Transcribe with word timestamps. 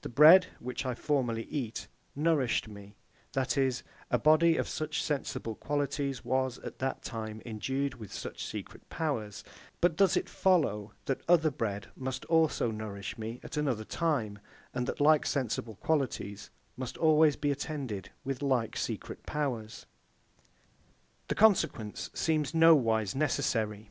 The 0.00 0.08
bread, 0.08 0.46
which 0.58 0.86
I 0.86 0.94
formerly 0.94 1.42
eat, 1.42 1.86
nourished 2.16 2.66
me; 2.66 2.96
that 3.34 3.58
is, 3.58 3.82
a 4.10 4.18
body 4.18 4.56
of 4.56 4.66
such 4.66 5.02
sensible 5.02 5.54
qualities 5.54 6.24
was, 6.24 6.56
at 6.60 6.78
that 6.78 7.02
time, 7.02 7.42
endued 7.44 7.96
with 7.96 8.10
such 8.10 8.42
secret 8.46 8.88
powers: 8.88 9.44
but 9.82 9.96
does 9.96 10.16
it 10.16 10.30
follow, 10.30 10.92
that 11.04 11.20
other 11.28 11.50
bread 11.50 11.88
must 11.94 12.24
also 12.24 12.70
nourish 12.70 13.18
me 13.18 13.38
at 13.42 13.58
another 13.58 13.84
time, 13.84 14.38
and 14.72 14.86
that 14.86 14.98
like 14.98 15.26
sensible 15.26 15.74
qualities 15.74 16.48
must 16.78 16.96
always 16.96 17.36
be 17.36 17.50
attended 17.50 18.08
with 18.24 18.40
like 18.40 18.78
secret 18.78 19.26
powers? 19.26 19.84
The 21.28 21.34
consequence 21.34 22.08
seems 22.14 22.54
nowise 22.54 23.14
necessary. 23.14 23.90